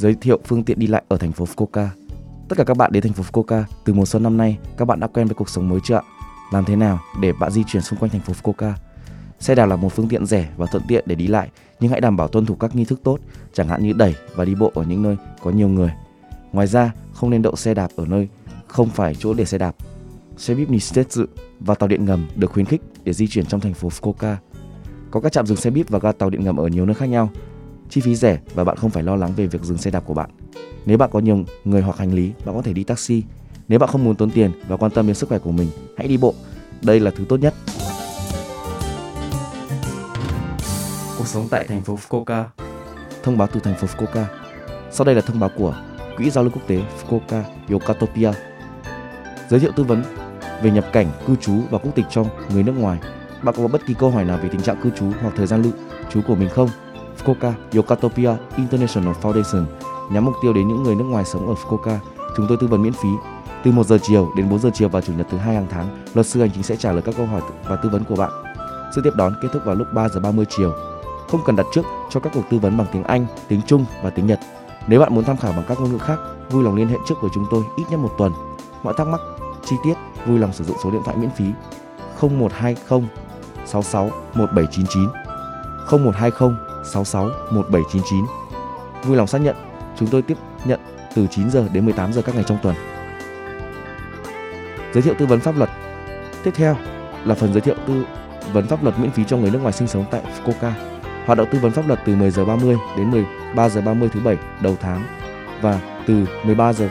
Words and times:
Giới 0.00 0.14
thiệu 0.14 0.40
phương 0.44 0.64
tiện 0.64 0.78
đi 0.78 0.86
lại 0.86 1.02
ở 1.08 1.16
thành 1.16 1.32
phố 1.32 1.44
Fukuoka. 1.44 1.86
Tất 2.48 2.58
cả 2.58 2.64
các 2.64 2.76
bạn 2.76 2.92
đến 2.92 3.02
thành 3.02 3.12
phố 3.12 3.22
Fukuoka 3.22 3.62
từ 3.84 3.92
mùa 3.92 4.04
xuân 4.04 4.22
năm 4.22 4.36
nay, 4.36 4.58
các 4.76 4.84
bạn 4.84 5.00
đã 5.00 5.06
quen 5.06 5.26
với 5.26 5.34
cuộc 5.34 5.48
sống 5.48 5.68
mới 5.68 5.80
chưa 5.84 5.94
ạ? 5.94 6.02
Làm 6.52 6.64
thế 6.64 6.76
nào 6.76 6.98
để 7.20 7.32
bạn 7.32 7.50
di 7.50 7.64
chuyển 7.64 7.82
xung 7.82 7.98
quanh 7.98 8.10
thành 8.10 8.20
phố 8.20 8.32
Fukuoka? 8.32 8.72
Xe 9.40 9.54
đạp 9.54 9.66
là 9.66 9.76
một 9.76 9.92
phương 9.92 10.08
tiện 10.08 10.26
rẻ 10.26 10.48
và 10.56 10.66
thuận 10.66 10.82
tiện 10.88 11.04
để 11.06 11.14
đi 11.14 11.26
lại, 11.26 11.50
nhưng 11.80 11.90
hãy 11.90 12.00
đảm 12.00 12.16
bảo 12.16 12.28
tuân 12.28 12.46
thủ 12.46 12.54
các 12.54 12.76
nghi 12.76 12.84
thức 12.84 13.00
tốt, 13.04 13.18
chẳng 13.52 13.68
hạn 13.68 13.82
như 13.82 13.92
đẩy 13.92 14.14
và 14.34 14.44
đi 14.44 14.54
bộ 14.54 14.72
ở 14.74 14.82
những 14.82 15.02
nơi 15.02 15.16
có 15.42 15.50
nhiều 15.50 15.68
người. 15.68 15.92
Ngoài 16.52 16.66
ra, 16.66 16.92
không 17.12 17.30
nên 17.30 17.42
đậu 17.42 17.56
xe 17.56 17.74
đạp 17.74 17.90
ở 17.96 18.06
nơi 18.06 18.28
không 18.66 18.88
phải 18.88 19.14
chỗ 19.14 19.34
để 19.34 19.44
xe 19.44 19.58
đạp. 19.58 19.76
Xe 20.36 20.54
buýt 20.54 20.70
Nisetsu 20.70 21.24
và 21.60 21.74
tàu 21.74 21.88
điện 21.88 22.04
ngầm 22.04 22.28
được 22.36 22.52
khuyến 22.52 22.66
khích 22.66 22.82
để 23.04 23.12
di 23.12 23.26
chuyển 23.26 23.46
trong 23.46 23.60
thành 23.60 23.74
phố 23.74 23.88
Fukuoka. 23.88 24.36
Có 25.10 25.20
các 25.20 25.32
trạm 25.32 25.46
dừng 25.46 25.58
xe 25.58 25.70
buýt 25.70 25.88
và 25.88 25.98
ga 25.98 26.12
tàu 26.12 26.30
điện 26.30 26.44
ngầm 26.44 26.56
ở 26.56 26.68
nhiều 26.68 26.86
nơi 26.86 26.94
khác 26.94 27.06
nhau. 27.06 27.30
Chi 27.90 28.00
phí 28.00 28.14
rẻ 28.14 28.38
và 28.54 28.64
bạn 28.64 28.76
không 28.76 28.90
phải 28.90 29.02
lo 29.02 29.16
lắng 29.16 29.32
về 29.36 29.46
việc 29.46 29.62
dừng 29.62 29.78
xe 29.78 29.90
đạp 29.90 30.00
của 30.06 30.14
bạn. 30.14 30.30
Nếu 30.86 30.98
bạn 30.98 31.10
có 31.12 31.18
nhiều 31.18 31.44
người 31.64 31.82
hoặc 31.82 31.98
hành 31.98 32.14
lý, 32.14 32.32
bạn 32.44 32.54
có 32.54 32.62
thể 32.62 32.72
đi 32.72 32.84
taxi. 32.84 33.22
Nếu 33.68 33.78
bạn 33.78 33.88
không 33.88 34.04
muốn 34.04 34.16
tốn 34.16 34.30
tiền 34.30 34.50
và 34.68 34.76
quan 34.76 34.92
tâm 34.92 35.06
đến 35.06 35.14
sức 35.16 35.28
khỏe 35.28 35.38
của 35.38 35.52
mình, 35.52 35.68
hãy 35.96 36.08
đi 36.08 36.16
bộ. 36.16 36.34
Đây 36.82 37.00
là 37.00 37.10
thứ 37.10 37.24
tốt 37.28 37.36
nhất. 37.36 37.54
Cuộc 41.18 41.26
sống 41.26 41.48
tại 41.50 41.66
thành 41.68 41.82
phố 41.82 41.98
Fukuoka. 42.08 42.44
Thông 43.22 43.38
báo 43.38 43.48
từ 43.52 43.60
thành 43.60 43.74
phố 43.74 43.86
Fukuoka. 43.86 44.24
Sau 44.90 45.04
đây 45.04 45.14
là 45.14 45.20
thông 45.20 45.40
báo 45.40 45.50
của 45.58 45.74
Quỹ 46.16 46.30
giao 46.30 46.44
lưu 46.44 46.52
quốc 46.54 46.62
tế 46.66 46.78
Fukuoka 46.78 47.42
Yokatopia. 47.70 48.32
Giới 49.48 49.60
thiệu 49.60 49.72
tư 49.76 49.84
vấn 49.84 50.02
về 50.62 50.70
nhập 50.70 50.84
cảnh, 50.92 51.06
cư 51.26 51.36
trú 51.36 51.52
và 51.70 51.78
quốc 51.78 51.94
tịch 51.94 52.06
cho 52.10 52.24
người 52.52 52.62
nước 52.62 52.74
ngoài. 52.78 52.98
Bạn 53.42 53.54
có 53.58 53.68
bất 53.68 53.86
kỳ 53.86 53.94
câu 53.94 54.10
hỏi 54.10 54.24
nào 54.24 54.38
về 54.42 54.48
tình 54.48 54.62
trạng 54.62 54.80
cư 54.82 54.90
trú 54.90 55.06
hoặc 55.20 55.34
thời 55.36 55.46
gian 55.46 55.62
lưu 55.62 55.72
trú 56.10 56.20
của 56.26 56.34
mình 56.34 56.48
không? 56.48 56.68
Fukuoka 57.24 57.52
Yokatopia 57.76 58.30
International 58.56 59.14
Foundation 59.22 59.64
nhắm 60.10 60.24
mục 60.24 60.34
tiêu 60.42 60.52
đến 60.52 60.68
những 60.68 60.82
người 60.82 60.94
nước 60.94 61.04
ngoài 61.04 61.24
sống 61.24 61.48
ở 61.48 61.54
Fukuoka. 61.54 61.98
Chúng 62.36 62.46
tôi 62.48 62.58
tư 62.60 62.66
vấn 62.66 62.82
miễn 62.82 62.92
phí 62.92 63.08
từ 63.64 63.72
1 63.72 63.86
giờ 63.86 63.98
chiều 64.02 64.32
đến 64.36 64.48
4 64.48 64.58
giờ 64.58 64.70
chiều 64.74 64.88
vào 64.88 65.02
chủ 65.02 65.12
nhật 65.12 65.26
thứ 65.30 65.38
hai 65.38 65.54
hàng 65.54 65.66
tháng. 65.70 66.04
Luật 66.14 66.26
sư 66.26 66.40
hành 66.40 66.50
chính 66.54 66.62
sẽ 66.62 66.76
trả 66.76 66.92
lời 66.92 67.02
các 67.02 67.14
câu 67.16 67.26
hỏi 67.26 67.40
và 67.68 67.76
tư 67.76 67.88
vấn 67.88 68.04
của 68.04 68.16
bạn. 68.16 68.30
Sự 68.94 69.00
tiếp 69.04 69.10
đón 69.16 69.34
kết 69.42 69.48
thúc 69.52 69.62
vào 69.64 69.74
lúc 69.74 69.86
3 69.94 70.08
giờ 70.08 70.20
30 70.20 70.46
chiều. 70.48 70.72
Không 71.28 71.40
cần 71.46 71.56
đặt 71.56 71.66
trước 71.74 71.82
cho 72.10 72.20
các 72.20 72.32
cuộc 72.34 72.42
tư 72.50 72.58
vấn 72.58 72.76
bằng 72.76 72.86
tiếng 72.92 73.04
Anh, 73.04 73.26
tiếng 73.48 73.60
Trung 73.66 73.84
và 74.02 74.10
tiếng 74.10 74.26
Nhật. 74.26 74.40
Nếu 74.86 75.00
bạn 75.00 75.14
muốn 75.14 75.24
tham 75.24 75.36
khảo 75.36 75.52
bằng 75.52 75.64
các 75.68 75.80
ngôn 75.80 75.92
ngữ 75.92 75.98
khác, 75.98 76.18
vui 76.50 76.64
lòng 76.64 76.74
liên 76.74 76.88
hệ 76.88 76.96
trước 77.08 77.14
với 77.20 77.30
chúng 77.34 77.46
tôi 77.50 77.64
ít 77.76 77.84
nhất 77.90 78.00
một 78.00 78.10
tuần. 78.18 78.32
Mọi 78.82 78.94
thắc 78.96 79.06
mắc, 79.06 79.20
chi 79.64 79.76
tiết, 79.84 79.94
vui 80.26 80.38
lòng 80.38 80.52
sử 80.52 80.64
dụng 80.64 80.76
số 80.84 80.90
điện 80.90 81.00
thoại 81.04 81.16
miễn 81.16 81.30
phí 81.30 81.44
0120 82.20 83.08
66 83.66 84.10
1799 84.34 85.08
0120 85.90 86.69
66 86.84 87.24
1799. 87.50 88.24
Vui 89.04 89.16
lòng 89.16 89.26
xác 89.26 89.38
nhận, 89.38 89.56
chúng 89.98 90.08
tôi 90.08 90.22
tiếp 90.22 90.36
nhận 90.64 90.80
từ 91.14 91.26
9 91.30 91.50
giờ 91.50 91.68
đến 91.72 91.84
18 91.84 92.12
giờ 92.12 92.22
các 92.22 92.34
ngày 92.34 92.44
trong 92.46 92.58
tuần. 92.62 92.74
Giới 94.92 95.02
thiệu 95.02 95.14
tư 95.18 95.26
vấn 95.26 95.40
pháp 95.40 95.56
luật. 95.56 95.70
Tiếp 96.42 96.50
theo 96.54 96.76
là 97.24 97.34
phần 97.34 97.52
giới 97.52 97.60
thiệu 97.60 97.74
tư 97.86 98.04
vấn 98.52 98.66
pháp 98.66 98.82
luật 98.82 98.98
miễn 98.98 99.10
phí 99.10 99.24
cho 99.24 99.36
người 99.36 99.50
nước 99.50 99.58
ngoài 99.62 99.72
sinh 99.72 99.88
sống 99.88 100.04
tại 100.10 100.22
Fukuoka. 100.22 100.72
Hoạt 101.26 101.38
động 101.38 101.48
tư 101.52 101.58
vấn 101.62 101.72
pháp 101.72 101.88
luật 101.88 102.00
từ 102.06 102.16
10 102.16 102.30
giờ 102.30 102.44
30 102.44 102.76
đến 102.96 103.10
13 103.10 103.68
giờ 103.68 103.80
30 103.80 104.08
thứ 104.12 104.20
bảy 104.20 104.36
đầu 104.60 104.76
tháng 104.80 105.02
và 105.62 105.80
từ 106.06 106.26
13 106.44 106.72
giờ 106.72 106.88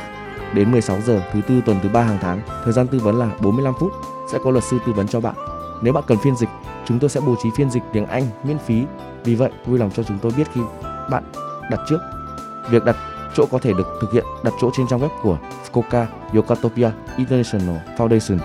đến 0.54 0.72
16 0.72 1.02
giờ 1.02 1.22
thứ 1.34 1.42
tư 1.48 1.62
tuần 1.66 1.80
thứ 1.84 1.90
ba 1.90 2.02
hàng 2.02 2.18
tháng. 2.22 2.42
Thời 2.64 2.74
gian 2.74 2.88
tư 2.88 3.00
vấn 3.00 3.20
là 3.20 3.30
45 3.42 3.74
phút, 3.80 3.94
sẽ 4.32 4.38
có 4.44 4.52
luật 4.52 4.64
sư 4.64 4.80
tư 4.86 4.94
vấn 4.94 5.08
cho 5.08 5.22
bạn. 5.22 5.36
Nếu 5.82 5.94
bạn 5.94 6.04
cần 6.08 6.18
phiên 6.24 6.36
dịch, 6.36 6.50
chúng 6.90 7.00
tôi 7.00 7.10
sẽ 7.10 7.22
bố 7.22 7.36
trí 7.44 7.50
phiên 7.56 7.70
dịch 7.70 7.84
tiếng 7.94 8.06
Anh 8.06 8.24
miễn 8.44 8.58
phí. 8.58 8.84
Vì 9.24 9.36
vậy, 9.36 9.52
vui 9.66 9.80
lòng 9.80 9.92
cho 9.96 10.04
chúng 10.04 10.18
tôi 10.22 10.32
biết 10.38 10.48
khi 10.54 10.62
bạn 11.12 11.24
đặt 11.72 11.80
trước. 11.90 12.00
Việc 12.70 12.86
đặt 12.86 12.96
chỗ 13.36 13.46
có 13.52 13.60
thể 13.60 13.74
được 13.74 13.88
thực 14.02 14.14
hiện 14.14 14.24
đặt 14.44 14.54
chỗ 14.62 14.72
trên 14.78 14.88
trang 14.88 15.00
web 15.00 15.10
của 15.22 15.38
Fukuoka 15.72 16.06
Yokatopia 16.34 16.92
International 17.18 17.78
Foundation. 17.98 18.38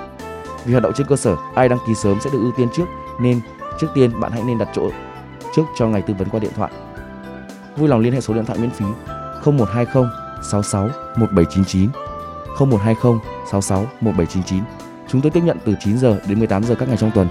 Vì 0.64 0.72
hoạt 0.72 0.82
động 0.82 0.92
trên 0.96 1.06
cơ 1.06 1.16
sở, 1.16 1.36
ai 1.54 1.68
đăng 1.68 1.78
ký 1.86 1.94
sớm 1.94 2.18
sẽ 2.20 2.30
được 2.30 2.38
ưu 2.42 2.52
tiên 2.56 2.68
trước, 2.76 2.84
nên 3.20 3.40
trước 3.80 3.86
tiên 3.94 4.20
bạn 4.20 4.32
hãy 4.32 4.42
nên 4.46 4.58
đặt 4.58 4.68
chỗ 4.74 4.90
trước 5.54 5.62
cho 5.78 5.86
ngày 5.86 6.02
tư 6.02 6.14
vấn 6.18 6.28
qua 6.28 6.40
điện 6.40 6.52
thoại. 6.56 6.72
Vui 7.76 7.88
lòng 7.88 8.00
liên 8.00 8.12
hệ 8.12 8.20
số 8.20 8.34
điện 8.34 8.44
thoại 8.44 8.58
miễn 8.58 8.70
phí 8.70 8.84
0120 9.44 10.04
66 10.50 10.88
1799 11.16 11.90
0120 12.58 13.18
66 13.50 13.86
1799. 14.00 14.64
Chúng 15.08 15.20
tôi 15.20 15.30
tiếp 15.30 15.42
nhận 15.44 15.58
từ 15.64 15.74
9 15.80 15.98
giờ 15.98 16.20
đến 16.28 16.38
18 16.38 16.64
giờ 16.64 16.74
các 16.74 16.88
ngày 16.88 16.96
trong 16.96 17.10
tuần. 17.14 17.28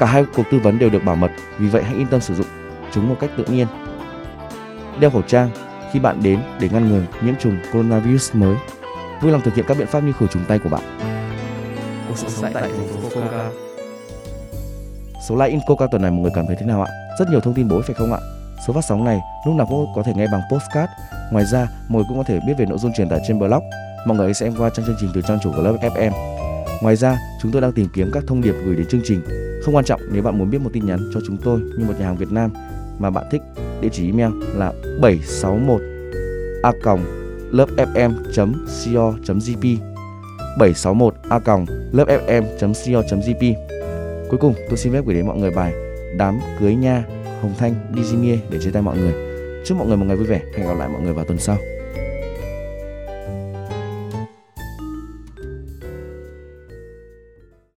Cả 0.00 0.06
hai 0.06 0.24
cuộc 0.36 0.42
tư 0.50 0.58
vấn 0.58 0.78
đều 0.78 0.90
được 0.90 1.04
bảo 1.04 1.16
mật, 1.16 1.30
vì 1.58 1.68
vậy 1.68 1.82
hãy 1.82 1.94
yên 1.94 2.06
tâm 2.06 2.20
sử 2.20 2.34
dụng 2.34 2.46
chúng 2.92 3.08
một 3.08 3.16
cách 3.20 3.30
tự 3.36 3.44
nhiên. 3.44 3.66
Đeo 5.00 5.10
khẩu 5.10 5.22
trang 5.22 5.50
khi 5.92 6.00
bạn 6.00 6.22
đến 6.22 6.40
để 6.60 6.68
ngăn 6.72 6.88
ngừa 6.88 7.02
nhiễm 7.24 7.34
trùng 7.40 7.56
coronavirus 7.72 8.34
mới. 8.34 8.56
Vui 9.22 9.32
lòng 9.32 9.40
thực 9.40 9.54
hiện 9.54 9.64
các 9.68 9.78
biện 9.78 9.86
pháp 9.86 10.00
như 10.00 10.12
khử 10.12 10.26
trùng 10.26 10.42
tay 10.48 10.58
của 10.58 10.68
bạn. 10.68 10.80
Cuộc 12.08 12.18
sống 12.18 12.52
tại 12.54 12.62
thành 12.62 12.88
phố 12.88 13.08
Fukuoka. 13.08 13.50
Số 15.28 15.36
like 15.36 15.58
info 15.58 15.76
ca 15.76 15.86
tuần 15.90 16.02
này 16.02 16.10
mọi 16.10 16.20
người 16.20 16.32
cảm 16.34 16.46
thấy 16.46 16.56
thế 16.60 16.66
nào 16.66 16.82
ạ? 16.82 16.90
Rất 17.18 17.30
nhiều 17.30 17.40
thông 17.40 17.54
tin 17.54 17.68
bổ 17.68 17.76
ích 17.76 17.86
phải 17.86 17.94
không 17.94 18.12
ạ? 18.12 18.18
Số 18.66 18.72
phát 18.72 18.84
sóng 18.88 19.04
này 19.04 19.20
lúc 19.46 19.54
nào 19.54 19.66
cũng 19.70 19.86
có 19.96 20.02
thể 20.02 20.12
nghe 20.16 20.26
bằng 20.32 20.40
postcard. 20.52 20.92
Ngoài 21.32 21.44
ra, 21.44 21.68
mọi 21.88 22.02
người 22.02 22.04
cũng 22.08 22.18
có 22.18 22.24
thể 22.28 22.40
biết 22.46 22.54
về 22.58 22.66
nội 22.66 22.78
dung 22.78 22.92
truyền 22.92 23.08
tải 23.08 23.20
trên 23.28 23.38
blog. 23.38 23.62
Mọi 24.06 24.16
người 24.16 24.34
sẽ 24.34 24.46
xem 24.46 24.54
qua 24.58 24.70
trang 24.70 24.86
chương 24.86 24.96
trình 25.00 25.10
từ 25.14 25.22
trang 25.22 25.38
chủ 25.42 25.52
của 25.56 25.62
lớp 25.62 25.76
FM. 25.80 26.12
Ngoài 26.82 26.96
ra, 26.96 27.18
chúng 27.42 27.52
tôi 27.52 27.62
đang 27.62 27.72
tìm 27.72 27.86
kiếm 27.94 28.10
các 28.12 28.22
thông 28.28 28.40
điệp 28.40 28.54
gửi 28.64 28.76
đến 28.76 28.86
chương 28.90 29.02
trình. 29.04 29.49
Không 29.62 29.76
quan 29.76 29.84
trọng 29.84 30.00
nếu 30.12 30.22
bạn 30.22 30.38
muốn 30.38 30.50
biết 30.50 30.58
một 30.58 30.70
tin 30.72 30.86
nhắn 30.86 31.10
cho 31.14 31.20
chúng 31.26 31.36
tôi 31.36 31.60
như 31.60 31.84
một 31.84 31.94
nhà 31.98 32.06
hàng 32.06 32.16
Việt 32.16 32.32
Nam 32.32 32.50
mà 32.98 33.10
bạn 33.10 33.24
thích, 33.30 33.42
địa 33.80 33.88
chỉ 33.92 34.06
email 34.06 34.32
là 34.54 34.72
761 35.00 35.80
a 36.62 36.72
lovefm.co.jp 37.52 38.16
761 40.58 41.14
a 41.28 41.38
lovefm.co.jp 41.92 43.54
Cuối 44.30 44.38
cùng, 44.38 44.54
tôi 44.68 44.76
xin 44.76 44.92
phép 44.92 45.06
gửi 45.06 45.14
đến 45.14 45.26
mọi 45.26 45.38
người 45.38 45.50
bài 45.50 45.74
Đám 46.16 46.38
cưới 46.60 46.74
nha 46.74 47.04
Hồng 47.42 47.54
Thanh 47.58 47.74
Dizimie 47.94 48.36
để 48.50 48.58
chia 48.60 48.70
tay 48.70 48.82
mọi 48.82 48.98
người. 48.98 49.12
Chúc 49.64 49.78
mọi 49.78 49.86
người 49.86 49.96
một 49.96 50.04
ngày 50.06 50.16
vui 50.16 50.26
vẻ. 50.26 50.40
Hẹn 50.56 50.66
gặp 50.66 50.74
lại 50.78 50.88
mọi 50.88 51.02
người 51.02 51.12
vào 51.12 51.24
tuần 51.24 51.38
sau. 51.38 51.56